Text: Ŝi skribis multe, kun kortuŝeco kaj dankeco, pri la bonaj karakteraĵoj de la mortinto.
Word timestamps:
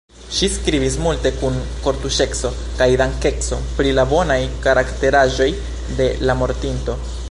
Ŝi 0.35 0.47
skribis 0.51 0.95
multe, 1.07 1.31
kun 1.41 1.59
kortuŝeco 1.83 2.51
kaj 2.79 2.89
dankeco, 3.03 3.61
pri 3.81 3.95
la 4.01 4.09
bonaj 4.15 4.41
karakteraĵoj 4.67 5.51
de 6.01 6.11
la 6.29 6.43
mortinto. 6.43 7.03